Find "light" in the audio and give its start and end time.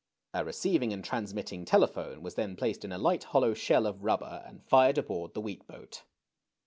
2.97-3.23